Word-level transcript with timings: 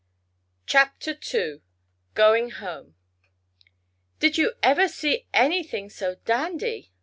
CHAPTER 0.65 1.15
II 1.31 1.61
GOING 2.15 2.49
HOME 2.49 2.95
"Did 4.17 4.35
you 4.35 4.53
ever 4.63 4.87
see 4.87 5.27
anything 5.31 5.91
so 5.91 6.15
dandy?" 6.25 6.91